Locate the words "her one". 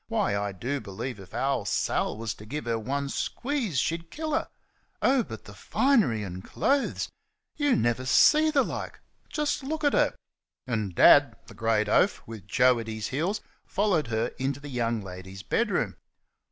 2.65-3.07